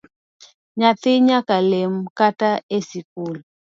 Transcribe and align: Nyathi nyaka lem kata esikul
Nyathi 0.77 1.11
nyaka 1.27 1.55
lem 1.69 1.93
kata 2.17 2.49
esikul 2.75 3.35